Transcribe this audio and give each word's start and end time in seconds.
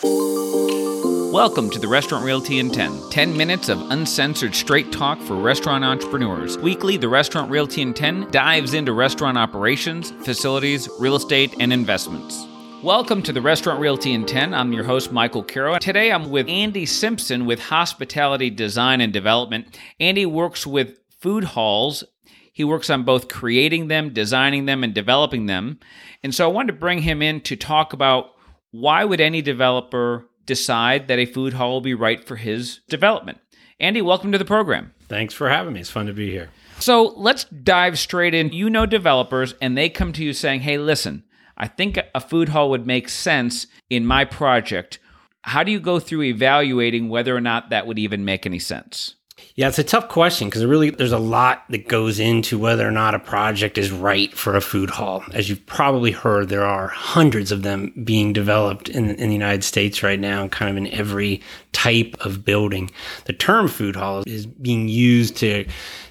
Welcome 0.00 1.70
to 1.70 1.78
the 1.80 1.88
Restaurant 1.88 2.24
Realty 2.24 2.60
in 2.60 2.70
10. 2.70 3.10
10 3.10 3.36
minutes 3.36 3.68
of 3.68 3.90
uncensored 3.90 4.54
straight 4.54 4.92
talk 4.92 5.20
for 5.20 5.34
restaurant 5.34 5.84
entrepreneurs. 5.84 6.56
Weekly, 6.56 6.96
the 6.96 7.08
Restaurant 7.08 7.50
Realty 7.50 7.82
in 7.82 7.92
10 7.92 8.30
dives 8.30 8.74
into 8.74 8.92
restaurant 8.92 9.36
operations, 9.36 10.12
facilities, 10.24 10.88
real 11.00 11.16
estate, 11.16 11.56
and 11.58 11.72
investments. 11.72 12.46
Welcome 12.80 13.22
to 13.24 13.32
the 13.32 13.42
Restaurant 13.42 13.80
Realty 13.80 14.12
in 14.12 14.24
10. 14.24 14.54
I'm 14.54 14.72
your 14.72 14.84
host, 14.84 15.10
Michael 15.10 15.42
Carro. 15.42 15.80
Today 15.80 16.12
I'm 16.12 16.30
with 16.30 16.48
Andy 16.48 16.86
Simpson 16.86 17.44
with 17.44 17.58
Hospitality 17.58 18.50
Design 18.50 19.00
and 19.00 19.12
Development. 19.12 19.76
Andy 19.98 20.26
works 20.26 20.64
with 20.64 20.96
food 21.18 21.42
halls. 21.42 22.04
He 22.52 22.62
works 22.62 22.88
on 22.88 23.02
both 23.02 23.26
creating 23.26 23.88
them, 23.88 24.12
designing 24.12 24.66
them, 24.66 24.84
and 24.84 24.94
developing 24.94 25.46
them. 25.46 25.80
And 26.22 26.32
so 26.32 26.48
I 26.48 26.52
wanted 26.52 26.72
to 26.74 26.78
bring 26.78 27.02
him 27.02 27.20
in 27.20 27.40
to 27.40 27.56
talk 27.56 27.92
about 27.92 28.36
why 28.70 29.04
would 29.04 29.20
any 29.20 29.42
developer 29.42 30.28
decide 30.48 31.06
that 31.06 31.20
a 31.20 31.26
food 31.26 31.52
hall 31.52 31.70
will 31.70 31.80
be 31.80 31.94
right 31.94 32.26
for 32.26 32.34
his 32.34 32.80
development. 32.88 33.38
Andy, 33.78 34.02
welcome 34.02 34.32
to 34.32 34.38
the 34.38 34.44
program. 34.44 34.92
Thanks 35.06 35.34
for 35.34 35.48
having 35.48 35.74
me. 35.74 35.80
It's 35.80 35.90
fun 35.90 36.06
to 36.06 36.12
be 36.12 36.30
here. 36.30 36.50
So 36.80 37.12
let's 37.16 37.44
dive 37.44 37.98
straight 37.98 38.34
in. 38.34 38.52
You 38.52 38.68
know 38.68 38.86
developers, 38.86 39.54
and 39.60 39.76
they 39.76 39.88
come 39.88 40.12
to 40.14 40.24
you 40.24 40.32
saying, 40.32 40.60
hey, 40.60 40.78
listen, 40.78 41.22
I 41.56 41.68
think 41.68 41.98
a 42.14 42.20
food 42.20 42.48
hall 42.48 42.70
would 42.70 42.86
make 42.86 43.08
sense 43.08 43.66
in 43.90 44.06
my 44.06 44.24
project. 44.24 44.98
How 45.42 45.62
do 45.62 45.70
you 45.70 45.80
go 45.80 46.00
through 46.00 46.22
evaluating 46.22 47.08
whether 47.08 47.36
or 47.36 47.40
not 47.40 47.70
that 47.70 47.86
would 47.86 47.98
even 47.98 48.24
make 48.24 48.46
any 48.46 48.58
sense? 48.58 49.14
Yeah, 49.54 49.68
it's 49.68 49.78
a 49.78 49.84
tough 49.84 50.08
question 50.08 50.48
because 50.48 50.64
really 50.64 50.90
there's 50.90 51.12
a 51.12 51.18
lot 51.18 51.64
that 51.70 51.88
goes 51.88 52.20
into 52.20 52.58
whether 52.58 52.86
or 52.86 52.92
not 52.92 53.14
a 53.14 53.18
project 53.18 53.76
is 53.76 53.90
right 53.90 54.32
for 54.32 54.54
a 54.54 54.60
food 54.60 54.88
hall. 54.88 55.24
As 55.32 55.48
you've 55.48 55.66
probably 55.66 56.12
heard, 56.12 56.48
there 56.48 56.64
are 56.64 56.88
hundreds 56.88 57.50
of 57.50 57.62
them 57.62 57.92
being 58.04 58.32
developed 58.32 58.88
in, 58.88 59.10
in 59.16 59.28
the 59.28 59.34
United 59.34 59.64
States 59.64 60.02
right 60.02 60.20
now, 60.20 60.46
kind 60.48 60.70
of 60.70 60.76
in 60.76 60.92
every 60.92 61.42
type 61.72 62.14
of 62.20 62.44
building. 62.44 62.90
The 63.24 63.32
term 63.32 63.66
food 63.66 63.96
hall 63.96 64.22
is 64.26 64.46
being 64.46 64.88
used 64.88 65.36
to 65.38 65.66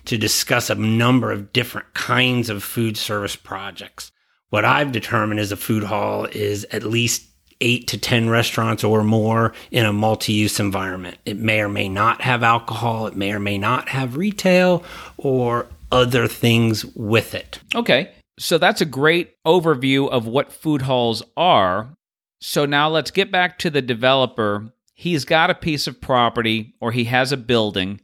to 0.06 0.18
discuss 0.18 0.70
a 0.70 0.76
number 0.76 1.32
of 1.32 1.52
different 1.52 1.94
kinds 1.94 2.50
of 2.50 2.64
food 2.64 2.98
service 2.98 3.36
projects. 3.36 4.12
What 4.50 4.64
I've 4.64 4.94
determined 4.94 5.42
is 5.42 5.52
a 5.52 5.58
food 5.58 5.84
hall 5.84 6.26
is 6.26 6.66
at 6.72 6.84
least 6.84 7.28
eight 7.62 7.88
to 7.88 7.98
10 7.98 8.30
restaurants 8.30 8.84
or 8.84 9.04
more 9.04 9.54
in 9.72 9.86
a 9.86 9.94
multi 9.94 10.34
use 10.34 10.60
environment. 10.60 11.18
It 11.26 11.38
may 11.38 11.62
or 11.62 11.70
may 11.70 11.90
not 11.90 12.22
have 12.22 12.44
alcohol, 12.44 13.08
it 13.08 13.16
may 13.16 13.34
or 13.34 13.40
may 13.40 13.58
not 13.58 13.90
have 13.90 14.18
retail 14.18 14.84
or 15.18 15.68
other 15.92 16.28
things 16.28 16.86
with 16.96 17.34
it. 17.34 17.60
Okay. 17.76 18.12
So 18.40 18.58
that's 18.58 18.82
a 18.82 18.86
great 18.86 19.36
overview 19.46 20.10
of 20.10 20.28
what 20.28 20.52
food 20.52 20.84
halls 20.84 21.24
are. 21.36 21.90
So 22.40 22.66
now 22.66 22.88
let's 22.90 23.10
get 23.10 23.32
back 23.32 23.58
to 23.60 23.70
the 23.70 23.82
developer. 23.82 24.72
He's 24.94 25.26
got 25.26 25.50
a 25.50 25.56
piece 25.56 25.88
of 25.88 26.02
property 26.02 26.76
or 26.80 26.92
he 26.92 27.06
has 27.06 27.32
a 27.32 27.38
building 27.38 28.00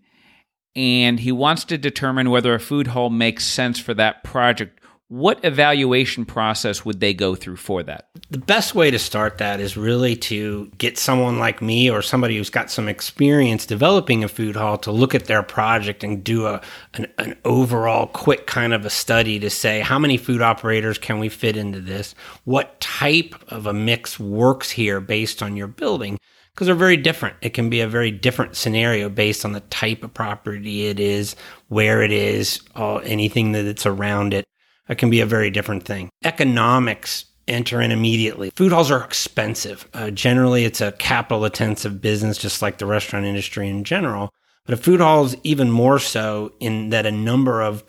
and 0.75 1.19
he 1.19 1.31
wants 1.31 1.65
to 1.65 1.77
determine 1.77 2.29
whether 2.31 2.53
a 2.55 2.59
food 2.59 2.87
hall 2.87 3.09
makes 3.09 3.45
sense 3.45 3.79
for 3.79 3.93
that 3.93 4.23
project 4.23 4.79
what 5.13 5.45
evaluation 5.45 6.25
process 6.25 6.83
would 6.83 6.99
they 6.99 7.13
go 7.13 7.35
through 7.35 7.55
for 7.55 7.83
that? 7.83 8.09
The 8.31 8.39
best 8.39 8.73
way 8.73 8.89
to 8.89 8.97
start 8.97 9.37
that 9.37 9.59
is 9.59 9.77
really 9.77 10.15
to 10.15 10.71
get 10.79 10.97
someone 10.97 11.37
like 11.37 11.61
me 11.61 11.87
or 11.87 12.01
somebody 12.01 12.35
who's 12.35 12.49
got 12.49 12.71
some 12.71 12.89
experience 12.89 13.67
developing 13.67 14.23
a 14.23 14.27
food 14.27 14.55
hall 14.55 14.75
to 14.79 14.91
look 14.91 15.13
at 15.13 15.25
their 15.25 15.43
project 15.43 16.03
and 16.03 16.23
do 16.23 16.47
a 16.47 16.61
an, 16.95 17.05
an 17.19 17.37
overall 17.45 18.07
quick 18.07 18.47
kind 18.47 18.73
of 18.73 18.87
a 18.87 18.89
study 18.89 19.37
to 19.37 19.51
say 19.51 19.81
how 19.81 19.99
many 19.99 20.17
food 20.17 20.41
operators 20.41 20.97
can 20.97 21.19
we 21.19 21.29
fit 21.29 21.57
into 21.57 21.79
this? 21.79 22.15
What 22.45 22.79
type 22.81 23.35
of 23.49 23.67
a 23.67 23.73
mix 23.73 24.19
works 24.19 24.71
here 24.71 24.99
based 24.99 25.43
on 25.43 25.55
your 25.55 25.67
building? 25.67 26.17
because 26.55 26.67
they're 26.67 26.75
very 26.75 26.97
different. 26.97 27.35
It 27.41 27.55
can 27.55 27.69
be 27.71 27.81
a 27.81 27.87
very 27.87 28.11
different 28.11 28.55
scenario 28.55 29.09
based 29.09 29.43
on 29.43 29.53
the 29.53 29.59
type 29.59 30.03
of 30.03 30.13
property 30.13 30.85
it 30.85 30.99
is, 30.99 31.35
where 31.67 32.03
it 32.03 32.11
is, 32.11 32.61
anything 32.75 33.53
that's 33.53 33.87
around 33.87 34.35
it. 34.35 34.45
It 34.89 34.97
can 34.97 35.09
be 35.09 35.21
a 35.21 35.25
very 35.25 35.49
different 35.49 35.83
thing. 35.83 36.09
Economics 36.23 37.25
enter 37.47 37.81
in 37.81 37.91
immediately. 37.91 38.51
Food 38.51 38.71
halls 38.71 38.91
are 38.91 39.03
expensive. 39.03 39.87
Uh, 39.93 40.11
generally, 40.11 40.65
it's 40.65 40.81
a 40.81 40.91
capital 40.93 41.45
intensive 41.45 42.01
business, 42.01 42.37
just 42.37 42.61
like 42.61 42.77
the 42.77 42.85
restaurant 42.85 43.25
industry 43.25 43.69
in 43.69 43.83
general. 43.83 44.33
But 44.65 44.73
a 44.73 44.81
food 44.81 45.01
hall 45.01 45.25
is 45.25 45.35
even 45.43 45.71
more 45.71 45.99
so 45.99 46.53
in 46.59 46.89
that 46.89 47.05
a 47.05 47.11
number 47.11 47.61
of 47.61 47.83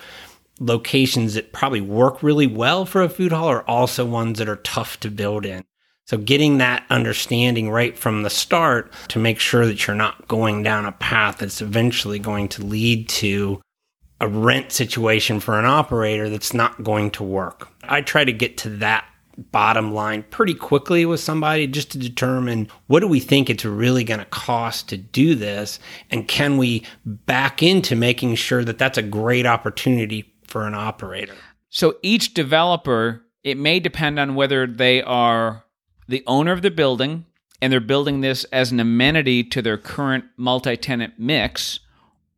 locations 0.59 1.35
that 1.35 1.53
probably 1.53 1.81
work 1.81 2.23
really 2.23 2.47
well 2.47 2.85
for 2.87 3.03
a 3.03 3.09
food 3.09 3.33
hall 3.33 3.49
are 3.49 3.69
also 3.69 4.05
ones 4.05 4.39
that 4.39 4.49
are 4.49 4.57
tough 4.57 4.99
to 5.01 5.11
build 5.11 5.45
in. 5.47 5.65
So 6.07 6.19
getting 6.19 6.59
that 6.59 6.85
understanding 6.91 7.71
right 7.71 7.97
from 7.97 8.23
the 8.23 8.31
start 8.31 8.93
to 9.09 9.19
make 9.19 9.41
sure 9.41 9.67
that 9.67 9.87
you're 9.87 9.97
not 9.97 10.29
going 10.29 10.63
down 10.63 10.85
a 10.85 10.93
path 10.93 11.39
that's 11.39 11.63
eventually 11.63 12.19
going 12.19 12.49
to 12.51 12.65
lead 12.65 13.09
to 13.11 13.63
a 14.21 14.29
rent 14.29 14.73
situation 14.73 15.41
for 15.41 15.59
an 15.59 15.65
operator 15.65 16.29
that's 16.29 16.55
not 16.55 16.83
going 16.83 17.11
to 17.13 17.25
work. 17.25 17.69
I 17.83 18.01
try 18.01 18.25
to 18.25 18.33
get 18.33 18.57
to 18.59 18.71
that 18.71 19.05
bottom 19.37 19.93
line 19.93 20.23
pretty 20.31 20.55
quickly 20.55 21.05
with 21.05 21.21
somebody 21.21 21.67
just 21.67 21.91
to 21.91 21.99
determine 21.99 22.69
what 22.87 23.01
do 23.01 23.09
we 23.09 23.21
think 23.21 23.51
it's 23.51 23.65
really 23.65 24.05
going 24.05 24.21
to 24.21 24.27
cost 24.27 24.89
to 24.89 24.97
do 24.97 25.35
this 25.35 25.81
and 26.11 26.29
can 26.29 26.57
we 26.57 26.85
back 27.05 27.63
into 27.63 27.97
making 27.97 28.37
sure 28.37 28.65
that 28.65 28.79
that's 28.79 28.99
a 28.99 29.03
great 29.03 29.45
opportunity 29.45 30.33
for 30.47 30.67
an 30.67 30.75
operator. 30.75 31.35
So 31.69 31.97
each 32.03 32.35
developer 32.35 33.25
it 33.43 33.59
may 33.59 33.81
depend 33.81 34.19
on 34.19 34.37
whether 34.37 34.67
they 34.67 35.03
are 35.03 35.65
the 36.09 36.23
owner 36.27 36.53
of 36.53 36.63
the 36.63 36.71
building 36.71 37.27
and 37.61 37.73
they're 37.73 37.81
building 37.81 38.21
this 38.21 38.45
as 38.45 38.73
an 38.73 38.81
amenity 38.81 39.43
to 39.45 39.61
their 39.63 39.79
current 39.79 40.25
multi-tenant 40.37 41.15
mix 41.19 41.81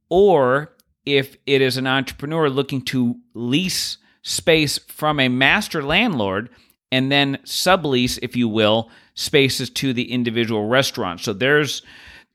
or 0.08 0.72
if 1.06 1.36
it 1.46 1.62
is 1.62 1.76
an 1.76 1.86
entrepreneur 1.86 2.50
looking 2.50 2.82
to 2.82 3.16
lease 3.32 3.96
space 4.22 4.78
from 4.78 5.20
a 5.20 5.28
master 5.28 5.82
landlord 5.82 6.50
and 6.92 7.10
then 7.10 7.38
sublease, 7.44 8.18
if 8.22 8.36
you 8.36 8.48
will, 8.48 8.90
spaces 9.14 9.70
to 9.70 9.92
the 9.92 10.12
individual 10.12 10.68
restaurant. 10.68 11.20
So 11.20 11.32
there's 11.32 11.82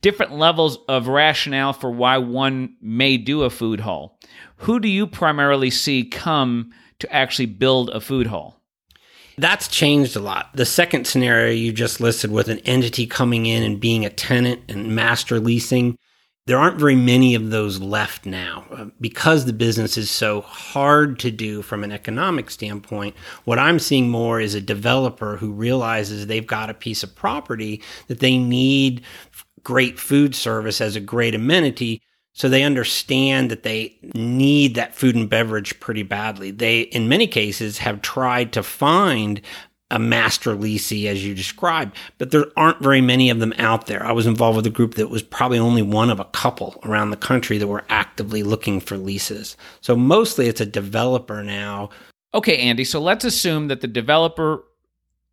different 0.02 0.34
levels 0.34 0.80
of 0.88 1.08
rationale 1.08 1.74
for 1.74 1.92
why 1.92 2.18
one 2.18 2.76
may 2.82 3.18
do 3.18 3.44
a 3.44 3.50
food 3.50 3.82
hall. 3.82 4.18
Who 4.58 4.80
do 4.80 4.88
you 4.88 5.06
primarily 5.06 5.70
see 5.70 6.03
come 6.03 6.72
to 7.00 7.14
actually 7.14 7.48
build 7.48 7.90
a 7.90 8.02
food 8.02 8.28
hall? 8.28 8.62
That's 9.38 9.68
changed 9.68 10.16
a 10.16 10.20
lot. 10.20 10.50
The 10.53 10.66
second 10.66 11.08
scenario 11.08 11.52
you 11.52 11.72
just 11.72 12.02
listed 12.02 12.32
with 12.32 12.48
an 12.48 12.59
entity 12.59 13.08
coming 13.08 13.46
in 13.46 13.64
and 13.64 13.80
being 13.80 14.06
a 14.06 14.09
tenant 14.09 14.62
and 14.70 14.96
master 14.96 15.40
leasing, 15.40 15.98
there 16.47 16.57
aren't 16.57 16.79
very 16.79 16.96
many 16.96 17.35
of 17.35 17.52
those 17.52 17.79
left 17.79 18.25
now 18.25 18.66
uh, 18.72 18.85
because 19.00 19.46
the 19.46 19.53
business 19.53 19.97
is 19.97 20.09
so 20.09 20.41
hard 20.41 21.19
to 21.19 21.29
do 21.29 21.62
from 21.62 21.84
an 21.84 21.91
economic 21.91 22.50
standpoint. 22.50 23.16
What 23.46 23.59
I'm 23.59 23.79
seeing 23.79 24.09
more 24.09 24.40
is 24.40 24.56
a 24.56 24.62
developer 24.62 25.38
who 25.38 25.52
realizes 25.52 26.25
they've 26.25 26.46
got 26.46 26.69
a 26.69 26.74
piece 26.74 27.03
of 27.03 27.16
property 27.16 27.81
that 28.07 28.19
they 28.19 28.38
need 28.38 29.03
great 29.63 30.00
food 30.00 30.34
service 30.34 30.81
as 30.81 30.96
a 30.96 31.00
great 31.00 31.35
amenity. 31.35 32.02
So 32.34 32.50
they 32.50 32.63
understand 32.63 33.52
that 33.52 33.63
they 33.63 33.97
need 34.16 34.75
that 34.75 34.96
food 34.96 35.16
and 35.16 35.29
beverage 35.29 35.79
pretty 35.79 36.03
badly. 36.03 36.50
They, 36.50 36.81
in 36.81 37.09
many 37.09 37.28
cases, 37.28 37.78
have 37.79 38.02
tried 38.02 38.53
to 38.53 38.63
find 38.63 39.41
a 39.91 40.00
master 40.00 40.56
leasee 40.56 41.06
as 41.06 41.24
you 41.24 41.35
described, 41.35 41.96
but 42.18 42.31
there 42.31 42.46
aren't 42.56 42.81
very 42.81 43.02
many 43.02 43.29
of 43.29 43.40
them 43.40 43.53
out 43.57 43.85
there. 43.85 44.03
I 44.03 44.13
was 44.13 44.25
involved 44.25 44.56
with 44.56 44.66
a 44.66 44.72
group 44.72 44.96
that 44.96 45.09
was 45.09 45.22
probably 45.22 45.59
only 45.59 45.81
one 45.81 46.09
of 46.09 46.19
a 46.19 46.25
couple 46.25 46.79
around 46.84 47.12
the 47.12 47.18
country 47.18 47.57
that 47.59 47.68
were 47.68 47.84
actively 47.90 48.41
looking 48.41 48.79
for 48.79 48.97
leases. 48.97 49.57
So 49.81 49.96
mostly 49.96 50.47
it's 50.47 50.62
a 50.62 50.66
developer 50.66 51.44
now. 51.44 51.90
Okay, 52.34 52.57
Andy, 52.57 52.85
so 52.85 53.02
let's 53.02 53.25
assume 53.25 53.68
that 53.68 53.81
the 53.81 53.88
developer 53.88 54.63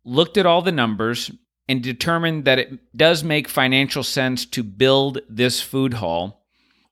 looked 0.03 0.37
at 0.37 0.45
all 0.45 0.61
the 0.61 0.71
numbers 0.71 1.31
and 1.69 1.81
determined 1.81 2.45
that 2.45 2.59
it 2.59 2.97
does 2.97 3.23
make 3.23 3.47
financial 3.47 4.03
sense 4.03 4.45
to 4.45 4.63
build 4.63 5.19
this 5.29 5.61
food 5.61 5.95
hall. 5.95 6.45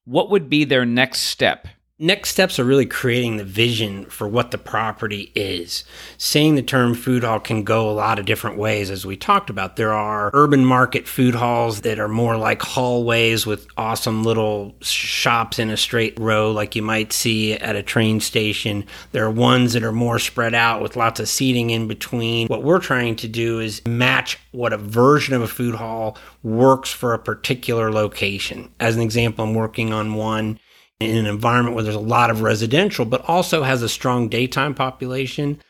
What 0.05 0.29
would 0.29 0.49
be 0.49 0.63
their 0.63 0.85
next 0.85 1.21
step? 1.21 1.67
Next 1.99 2.29
steps 2.29 2.59
are 2.59 2.63
really 2.63 2.85
creating 2.85 3.37
the 3.37 3.43
vision 3.43 4.05
for 4.05 4.27
what 4.27 4.51
the 4.51 4.59
property 4.59 5.31
is. 5.33 5.83
Saying 6.19 6.53
the 6.53 6.61
term 6.61 6.93
food 6.93 7.23
hall 7.23 7.39
can 7.39 7.63
go 7.63 7.89
a 7.89 7.91
lot 7.91 8.19
of 8.19 8.27
different 8.27 8.55
ways, 8.55 8.91
as 8.91 9.03
we 9.03 9.17
talked 9.17 9.49
about. 9.49 9.77
There 9.77 9.95
are 9.95 10.29
urban 10.35 10.63
market 10.63 11.07
food 11.07 11.33
halls 11.33 11.81
that 11.81 11.97
are 11.97 12.07
more 12.07 12.37
like 12.37 12.61
hallways 12.61 13.47
with 13.47 13.65
awesome 13.77 14.23
little 14.23 14.75
shops 14.79 15.57
in 15.57 15.71
a 15.71 15.77
straight 15.77 16.19
row, 16.19 16.51
like 16.51 16.75
you 16.75 16.83
might 16.83 17.13
see 17.13 17.53
at 17.53 17.75
a 17.75 17.81
train 17.81 18.19
station. 18.19 18.85
There 19.11 19.25
are 19.25 19.31
ones 19.31 19.73
that 19.73 19.83
are 19.83 19.91
more 19.91 20.19
spread 20.19 20.53
out 20.53 20.83
with 20.83 20.97
lots 20.97 21.19
of 21.19 21.27
seating 21.27 21.71
in 21.71 21.87
between. 21.87 22.45
What 22.45 22.61
we're 22.61 22.77
trying 22.77 23.15
to 23.15 23.27
do 23.27 23.59
is 23.59 23.83
match 23.87 24.37
what 24.51 24.71
a 24.71 24.77
version 24.77 25.33
of 25.33 25.41
a 25.41 25.47
food 25.47 25.73
hall 25.73 26.15
works 26.43 26.91
for 26.91 27.15
a 27.15 27.19
particular 27.19 27.91
location. 27.91 28.71
As 28.79 28.95
an 28.95 29.01
example, 29.01 29.45
I'm 29.45 29.55
working 29.55 29.91
on 29.91 30.13
one 30.13 30.59
in 30.99 31.15
an 31.15 31.25
environment 31.25 31.75
where 31.75 31.83
there's 31.83 31.95
a 31.95 31.99
lot 31.99 32.29
of 32.29 32.41
residential, 32.41 33.05
but 33.05 33.27
also 33.27 33.63
has 33.63 33.81
a 33.83 33.89
strong 33.89 34.29
daytime 34.29 34.73
population. 34.73 35.61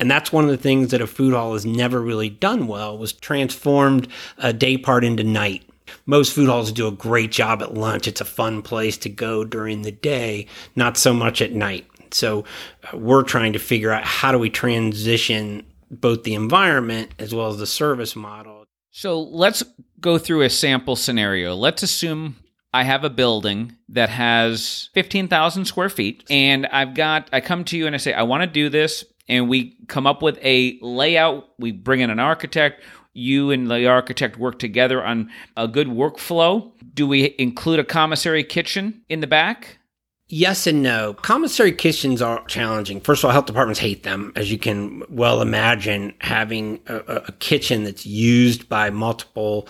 And 0.00 0.10
that's 0.10 0.32
one 0.32 0.44
of 0.44 0.50
the 0.50 0.56
things 0.56 0.90
that 0.90 1.00
a 1.00 1.06
food 1.06 1.34
hall 1.34 1.52
has 1.52 1.64
never 1.64 2.00
really 2.00 2.28
done 2.28 2.66
well 2.66 2.98
was 2.98 3.12
transformed 3.12 4.08
a 4.38 4.52
day 4.52 4.76
part 4.76 5.04
into 5.04 5.22
night. 5.22 5.68
Most 6.06 6.32
food 6.32 6.48
halls 6.48 6.72
do 6.72 6.88
a 6.88 6.92
great 6.92 7.30
job 7.30 7.62
at 7.62 7.74
lunch. 7.74 8.08
It's 8.08 8.20
a 8.20 8.24
fun 8.24 8.62
place 8.62 8.96
to 8.98 9.08
go 9.08 9.44
during 9.44 9.82
the 9.82 9.92
day, 9.92 10.46
not 10.74 10.96
so 10.96 11.12
much 11.12 11.40
at 11.40 11.52
night. 11.52 11.86
So 12.10 12.44
uh, 12.92 12.96
we're 12.96 13.22
trying 13.22 13.52
to 13.52 13.58
figure 13.58 13.92
out 13.92 14.04
how 14.04 14.32
do 14.32 14.38
we 14.38 14.50
transition 14.50 15.64
both 15.90 16.24
the 16.24 16.34
environment 16.34 17.12
as 17.18 17.34
well 17.34 17.48
as 17.48 17.58
the 17.58 17.66
service 17.66 18.16
model. 18.16 18.64
So 18.90 19.20
let's 19.20 19.62
go 20.00 20.18
through 20.18 20.42
a 20.42 20.50
sample 20.50 20.96
scenario. 20.96 21.54
Let's 21.54 21.82
assume 21.82 22.36
I 22.74 22.82
have 22.82 23.04
a 23.04 23.10
building 23.10 23.76
that 23.90 24.08
has 24.10 24.90
15,000 24.94 25.64
square 25.64 25.88
feet 25.88 26.24
and 26.28 26.66
I've 26.66 26.94
got 26.94 27.28
I 27.32 27.40
come 27.40 27.64
to 27.66 27.78
you 27.78 27.86
and 27.86 27.94
I 27.94 27.98
say 27.98 28.12
I 28.12 28.24
want 28.24 28.42
to 28.42 28.48
do 28.48 28.68
this 28.68 29.04
and 29.28 29.48
we 29.48 29.78
come 29.86 30.08
up 30.08 30.22
with 30.22 30.38
a 30.42 30.76
layout. 30.82 31.48
We 31.56 31.70
bring 31.70 32.00
in 32.00 32.10
an 32.10 32.18
architect. 32.18 32.82
You 33.12 33.52
and 33.52 33.70
the 33.70 33.86
architect 33.86 34.38
work 34.38 34.58
together 34.58 35.04
on 35.04 35.30
a 35.56 35.68
good 35.68 35.86
workflow. 35.86 36.72
Do 36.92 37.06
we 37.06 37.36
include 37.38 37.78
a 37.78 37.84
commissary 37.84 38.42
kitchen 38.42 39.02
in 39.08 39.20
the 39.20 39.28
back? 39.28 39.78
Yes 40.26 40.66
and 40.66 40.82
no. 40.82 41.14
Commissary 41.14 41.70
kitchens 41.70 42.20
are 42.20 42.44
challenging. 42.46 43.00
First 43.00 43.22
of 43.22 43.28
all, 43.28 43.32
health 43.32 43.46
departments 43.46 43.78
hate 43.78 44.02
them, 44.02 44.32
as 44.34 44.50
you 44.50 44.58
can 44.58 45.04
well 45.08 45.40
imagine, 45.42 46.14
having 46.20 46.80
a, 46.86 46.96
a 46.96 47.32
kitchen 47.32 47.84
that's 47.84 48.04
used 48.04 48.68
by 48.68 48.90
multiple 48.90 49.68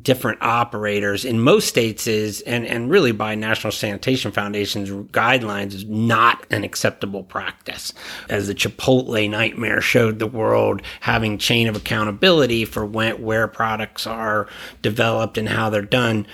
different 0.00 0.40
operators 0.40 1.24
in 1.24 1.38
most 1.38 1.68
states 1.68 2.06
is 2.06 2.40
and 2.42 2.66
and 2.66 2.90
really 2.90 3.12
by 3.12 3.34
National 3.34 3.70
Sanitation 3.70 4.32
Foundation's 4.32 4.88
guidelines 4.88 5.74
is 5.74 5.84
not 5.84 6.46
an 6.50 6.64
acceptable 6.64 7.22
practice. 7.22 7.92
As 8.30 8.46
the 8.46 8.54
Chipotle 8.54 9.28
nightmare 9.28 9.82
showed 9.82 10.18
the 10.18 10.26
world, 10.26 10.80
having 11.00 11.36
chain 11.36 11.68
of 11.68 11.76
accountability 11.76 12.64
for 12.64 12.86
when, 12.86 13.22
where 13.22 13.46
products 13.48 14.06
are 14.06 14.48
developed 14.80 15.36
and 15.36 15.48
how 15.48 15.68
they're 15.68 15.82
done 15.82 16.26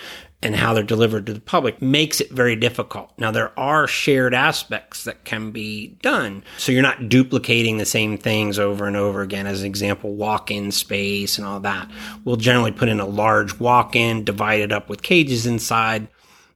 and 0.43 0.55
how 0.55 0.73
they're 0.73 0.85
delivered 0.85 1.27
to 1.27 1.35
the 1.35 1.41
public 1.41 1.83
makes 1.83 2.21
it 2.21 2.31
very 2.31 2.55
difficult. 2.55 3.13
Now, 3.19 3.33
there 3.33 3.59
are 3.59 3.89
shared 3.89 4.35
aspects 4.35 5.05
that 5.05 5.25
can 5.25 5.51
be 5.51 5.99
done. 6.01 6.45
So 6.59 6.71
you're 6.71 6.83
not 6.83 7.09
duplicating 7.09 7.79
the 7.79 7.85
same 7.85 8.17
things 8.19 8.59
over 8.59 8.87
and 8.87 8.97
over 8.97 9.23
again. 9.23 9.47
As 9.49 9.61
an 9.61 9.67
example, 9.67 10.15
walk 10.15 10.51
in 10.51 10.71
space 10.71 11.39
and 11.39 11.47
all 11.47 11.61
that. 11.61 11.91
We'll 12.25 12.37
generally 12.37 12.71
put 12.71 12.89
in 12.89 13.01
a 13.01 13.07
large 13.07 13.59
walk 13.59 13.97
in, 13.97 14.25
divide 14.25 14.61
it 14.61 14.73
up 14.73 14.89
with 14.89 15.03
cages 15.03 15.45
inside 15.45 16.07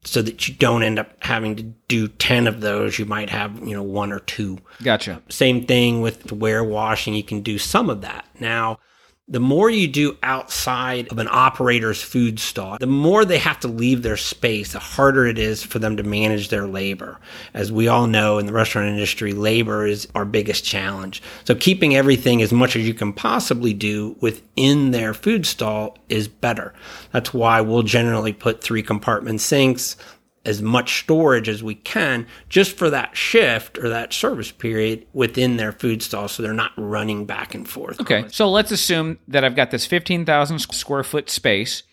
so 0.05 0.23
that 0.23 0.47
you 0.47 0.55
don't 0.55 0.83
end 0.83 0.99
up 0.99 1.13
having 1.25 1.57
to 1.57 1.63
do 1.63 2.09
10 2.09 2.47
of 2.47 2.61
those. 2.61 2.99
You 2.99 3.05
might 3.05 3.31
have, 3.31 3.59
you 3.67 3.75
know, 3.75 3.83
one 3.83 4.13
or 4.13 4.21
two. 4.21 4.59
Gotcha. 4.83 5.23
Same 5.29 5.67
thing 5.67 6.01
with 6.01 6.25
the 6.25 6.37
warewashing. 6.37 7.17
You 7.17 7.23
can 7.25 7.41
do 7.41 7.59
some 7.59 7.91
of 7.91 8.01
that. 8.03 8.27
Now, 8.39 8.79
the 9.29 9.41
more 9.41 9.71
you 9.71 9.87
do 9.87 10.19
outside 10.23 11.11
of 11.13 11.19
an 11.19 11.29
operator's 11.31 12.03
food 12.03 12.41
stall, 12.41 12.77
the 12.79 12.87
more 12.87 13.25
they 13.25 13.39
have 13.39 13.61
to 13.61 13.69
leave 13.69 14.03
their 14.03 14.17
space, 14.17 14.73
the 14.73 14.81
harder 14.81 15.27
it 15.27 15.39
is 15.39 15.63
for 15.63 15.79
them 15.79 15.97
to 15.97 16.03
manage 16.03 16.49
their 16.49 16.67
labor. 16.67 17.21
As 17.55 17.71
we 17.71 17.87
all 17.87 18.09
know 18.09 18.39
in 18.39 18.47
the 18.47 18.53
restaurant 18.53 18.89
industry, 18.89 19.33
labor 19.33 19.87
is 19.87 20.09
our 20.17 20.25
biggest 20.25 20.65
challenge. 20.65 21.23
So 21.45 21.55
keeping 21.55 21.95
everything 21.95 22.43
as 22.43 22.53
much 22.53 22.75
as 22.75 22.87
you 22.87 22.95
can 22.95 23.13
possibly 23.13 23.73
do 23.73 24.17
within 24.21 24.91
their 24.91 25.15
food 25.15 25.47
stall 25.47 25.97
is 26.09 26.27
better. 26.27 26.75
That's 27.13 27.33
why 27.33 27.61
we'll 27.61 27.85
generally 27.85 28.33
put 28.33 28.63
three 28.63 28.83
compartment 28.83 29.41
sinks, 29.41 29.97
as 30.45 30.61
much 30.61 31.01
storage 31.01 31.49
as 31.49 31.63
we 31.63 31.75
can 31.75 32.27
just 32.49 32.77
for 32.77 32.91
that 32.91 33.17
shift 33.17 33.79
or 33.79 33.89
that 33.89 34.13
service 34.13 34.51
period 34.51 35.07
within 35.13 35.57
their 35.57 35.73
food 35.73 36.03
stall 36.03 36.29
so 36.29 36.43
they're 36.43 36.53
not 36.53 36.73
running 36.77 37.25
back 37.25 37.55
and 37.55 37.69
forth. 37.69 38.01
Okay. 38.01 38.25
So 38.29 38.51
let's 38.51 38.71
assume 38.71 39.19
that 39.29 39.45
I've 39.45 39.57
got 39.57 39.71
this 39.71 39.87
15,000 39.87 40.59
square 40.59 41.05
foot 41.05 41.31
space. 41.31 41.85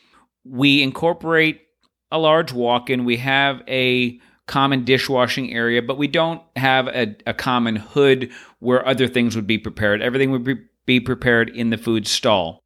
We 0.43 0.81
incorporate 0.81 1.61
a 2.11 2.17
large 2.17 2.51
walk 2.51 2.89
in, 2.89 3.05
we 3.05 3.17
have 3.17 3.61
a 3.67 4.19
common 4.47 4.83
dishwashing 4.83 5.53
area, 5.53 5.81
but 5.81 5.97
we 5.97 6.07
don't 6.07 6.41
have 6.55 6.87
a, 6.87 7.15
a 7.27 7.33
common 7.33 7.75
hood 7.75 8.31
where 8.57 8.85
other 8.85 9.07
things 9.07 9.35
would 9.35 9.45
be 9.45 9.59
prepared. 9.59 10.01
Everything 10.01 10.31
would 10.31 10.43
be, 10.43 10.55
be 10.87 10.99
prepared 10.99 11.49
in 11.49 11.69
the 11.69 11.77
food 11.77 12.07
stall. 12.07 12.58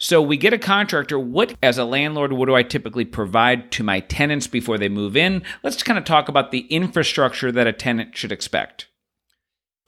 So 0.00 0.22
we 0.22 0.36
get 0.36 0.52
a 0.52 0.58
contractor. 0.58 1.18
What, 1.18 1.56
as 1.60 1.76
a 1.76 1.84
landlord, 1.84 2.32
what 2.32 2.46
do 2.46 2.54
I 2.54 2.62
typically 2.62 3.04
provide 3.04 3.72
to 3.72 3.82
my 3.82 3.98
tenants 4.00 4.46
before 4.46 4.78
they 4.78 4.88
move 4.88 5.16
in? 5.16 5.42
Let's 5.64 5.82
kind 5.82 5.98
of 5.98 6.04
talk 6.04 6.28
about 6.28 6.52
the 6.52 6.60
infrastructure 6.68 7.50
that 7.50 7.66
a 7.66 7.72
tenant 7.72 8.16
should 8.16 8.30
expect. 8.30 8.86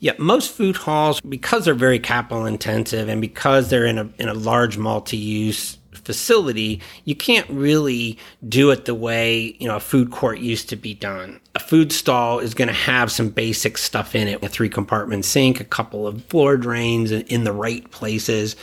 Yeah, 0.01 0.15
most 0.19 0.53
food 0.53 0.77
halls, 0.77 1.21
because 1.21 1.65
they're 1.65 1.75
very 1.75 1.99
capital 1.99 2.47
intensive 2.47 3.09
and 3.09 3.21
because 3.21 3.69
they're 3.69 3.87
in 3.87 3.99
a 3.99 4.09
in 4.19 4.29
a 4.29 4.35
large 4.35 4.79
multi-use 4.79 5.77
facility, 5.93 6.81
you 7.05 7.15
can't 7.15 7.49
really 7.51 8.19
do 8.49 8.71
it 8.71 8.87
the 8.87 8.95
way, 8.95 9.55
you 9.61 9.69
know, 9.69 9.77
a 9.77 9.81
food 9.81 10.11
court 10.11 10.39
used 10.39 10.71
to 10.71 10.77
be 10.77 10.95
done. 10.95 11.39
A 11.55 11.61
food 11.61 11.93
stall 11.93 12.39
is 12.39 12.55
going 12.55 12.69
to 12.69 12.75
have 12.75 13.13
some 13.13 13.29
basic 13.29 13.77
stuff 13.77 14.15
in 14.15 14.27
it, 14.27 14.43
a 14.43 14.49
three 14.49 14.71
compartment 14.71 15.27
sink, 15.27 15.61
a 15.61 15.65
couple 15.65 16.07
of 16.07 16.25
floor 16.25 16.57
drains 16.57 17.13
in 17.13 17.45
the 17.45 17.53
right 17.53 17.89
places 17.91 18.57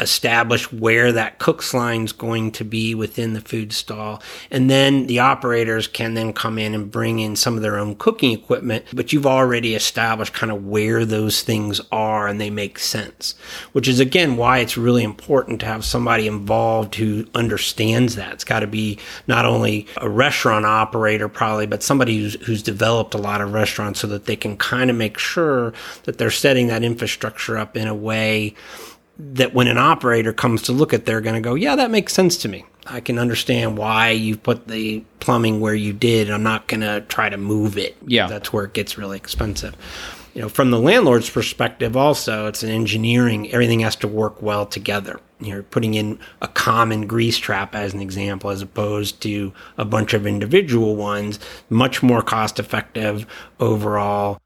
establish 0.00 0.70
where 0.72 1.12
that 1.12 1.38
cook's 1.38 1.72
line 1.72 2.04
is 2.04 2.12
going 2.12 2.50
to 2.52 2.64
be 2.64 2.94
within 2.94 3.34
the 3.34 3.40
food 3.40 3.72
stall. 3.72 4.22
And 4.50 4.68
then 4.68 5.06
the 5.06 5.20
operators 5.20 5.86
can 5.86 6.14
then 6.14 6.32
come 6.32 6.58
in 6.58 6.74
and 6.74 6.90
bring 6.90 7.20
in 7.20 7.36
some 7.36 7.56
of 7.56 7.62
their 7.62 7.78
own 7.78 7.94
cooking 7.94 8.32
equipment, 8.32 8.84
but 8.92 9.12
you've 9.12 9.26
already 9.26 9.74
established 9.74 10.32
kind 10.34 10.50
of 10.50 10.66
where 10.66 11.04
those 11.04 11.42
things 11.42 11.80
are 11.92 12.26
and 12.26 12.40
they 12.40 12.50
make 12.50 12.78
sense, 12.78 13.34
which 13.72 13.86
is 13.86 14.00
again 14.00 14.36
why 14.36 14.58
it's 14.58 14.76
really 14.76 15.04
important 15.04 15.60
to 15.60 15.66
have 15.66 15.84
somebody 15.84 16.26
involved 16.26 16.94
who 16.96 17.26
understands 17.34 18.16
that. 18.16 18.32
It's 18.32 18.44
got 18.44 18.60
to 18.60 18.66
be 18.66 18.98
not 19.28 19.44
only 19.44 19.86
a 19.98 20.08
restaurant 20.08 20.66
operator 20.66 21.28
probably, 21.28 21.66
but 21.66 21.82
somebody 21.82 22.18
who's, 22.18 22.34
who's 22.46 22.62
developed 22.62 23.14
a 23.14 23.18
lot 23.18 23.40
of 23.40 23.52
restaurants 23.52 24.00
so 24.00 24.08
that 24.08 24.26
they 24.26 24.36
can 24.36 24.56
kind 24.56 24.90
of 24.90 24.96
make 24.96 25.18
sure 25.18 25.72
that 26.04 26.18
they're 26.18 26.30
setting 26.30 26.66
that 26.66 26.82
infrastructure 26.82 27.56
up 27.56 27.76
in 27.76 27.86
a 27.86 27.94
way 27.94 28.54
that 29.18 29.54
when 29.54 29.68
an 29.68 29.78
operator 29.78 30.32
comes 30.32 30.62
to 30.62 30.72
look 30.72 30.92
at, 30.92 31.04
they're 31.04 31.20
going 31.20 31.34
to 31.34 31.40
go, 31.40 31.54
yeah, 31.54 31.76
that 31.76 31.90
makes 31.90 32.12
sense 32.12 32.36
to 32.38 32.48
me. 32.48 32.64
I 32.86 33.00
can 33.00 33.18
understand 33.18 33.78
why 33.78 34.10
you 34.10 34.36
put 34.36 34.66
the 34.66 35.04
plumbing 35.20 35.60
where 35.60 35.74
you 35.74 35.92
did. 35.92 36.30
I'm 36.30 36.42
not 36.42 36.66
going 36.66 36.80
to 36.80 37.02
try 37.02 37.28
to 37.28 37.36
move 37.36 37.78
it. 37.78 37.96
Yeah. 38.06 38.26
That's 38.26 38.52
where 38.52 38.64
it 38.64 38.72
gets 38.72 38.98
really 38.98 39.16
expensive. 39.16 39.76
You 40.34 40.42
know, 40.42 40.48
from 40.48 40.70
the 40.70 40.78
landlord's 40.78 41.28
perspective, 41.28 41.96
also, 41.96 42.46
it's 42.46 42.62
an 42.62 42.70
engineering, 42.70 43.52
everything 43.52 43.80
has 43.80 43.96
to 43.96 44.08
work 44.08 44.40
well 44.40 44.64
together. 44.64 45.20
You're 45.40 45.62
putting 45.62 45.94
in 45.94 46.18
a 46.40 46.48
common 46.48 47.06
grease 47.06 47.36
trap 47.36 47.74
as 47.74 47.92
an 47.92 48.00
example, 48.00 48.48
as 48.50 48.62
opposed 48.62 49.20
to 49.22 49.52
a 49.76 49.84
bunch 49.84 50.14
of 50.14 50.26
individual 50.26 50.96
ones, 50.96 51.38
much 51.68 52.02
more 52.02 52.22
cost 52.22 52.58
effective 52.58 53.26
overall. 53.60 54.40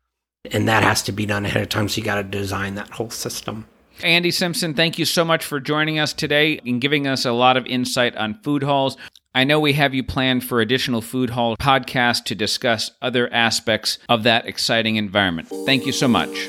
And 0.50 0.68
that 0.68 0.82
has 0.82 1.02
to 1.02 1.12
be 1.12 1.24
done 1.24 1.46
ahead 1.46 1.62
of 1.62 1.68
time. 1.68 1.88
So 1.88 1.98
you 1.98 2.04
got 2.04 2.16
to 2.16 2.24
design 2.24 2.74
that 2.74 2.90
whole 2.90 3.10
system. 3.10 3.66
Andy 4.02 4.30
Simpson, 4.30 4.74
thank 4.74 4.98
you 4.98 5.04
so 5.04 5.24
much 5.24 5.44
for 5.44 5.58
joining 5.58 5.98
us 5.98 6.12
today 6.12 6.60
and 6.66 6.80
giving 6.80 7.06
us 7.06 7.24
a 7.24 7.32
lot 7.32 7.56
of 7.56 7.66
insight 7.66 8.14
on 8.16 8.34
food 8.42 8.62
halls. 8.62 8.96
I 9.34 9.44
know 9.44 9.60
we 9.60 9.74
have 9.74 9.94
you 9.94 10.02
planned 10.02 10.44
for 10.44 10.60
additional 10.60 11.02
food 11.02 11.30
hall 11.30 11.56
podcasts 11.56 12.24
to 12.24 12.34
discuss 12.34 12.92
other 13.02 13.32
aspects 13.32 13.98
of 14.08 14.22
that 14.22 14.46
exciting 14.46 14.96
environment. 14.96 15.48
Thank 15.66 15.86
you 15.86 15.92
so 15.92 16.08
much. 16.08 16.48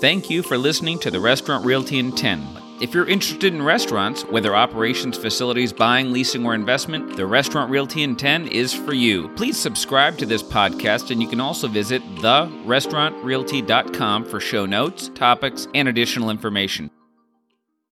Thank 0.00 0.30
you 0.30 0.42
for 0.42 0.56
listening 0.56 0.98
to 1.00 1.10
the 1.10 1.20
Restaurant 1.20 1.64
Realty 1.64 1.98
in 1.98 2.12
10. 2.12 2.59
If 2.80 2.94
you're 2.94 3.06
interested 3.06 3.52
in 3.52 3.62
restaurants, 3.62 4.22
whether 4.22 4.56
operations, 4.56 5.18
facilities, 5.18 5.70
buying, 5.70 6.12
leasing, 6.12 6.46
or 6.46 6.54
investment, 6.54 7.14
the 7.14 7.26
Restaurant 7.26 7.70
Realty 7.70 8.04
in 8.04 8.16
10 8.16 8.48
is 8.48 8.72
for 8.72 8.94
you. 8.94 9.28
Please 9.36 9.58
subscribe 9.58 10.16
to 10.16 10.24
this 10.24 10.42
podcast, 10.42 11.10
and 11.10 11.20
you 11.20 11.28
can 11.28 11.40
also 11.40 11.68
visit 11.68 12.00
therestaurantrealty.com 12.16 14.24
for 14.24 14.40
show 14.40 14.64
notes, 14.64 15.10
topics, 15.14 15.68
and 15.74 15.88
additional 15.88 16.30
information. 16.30 16.90